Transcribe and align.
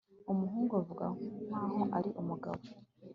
umuhungu 0.31 0.71
avuga 0.81 1.05
nkaho 1.47 1.81
ari 1.97 2.09
umugabo 2.21 2.61